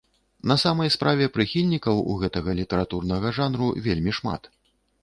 [0.51, 4.55] На самай справе прыхільнікаў у гэтага літаратурнага жанру вельмі шмат.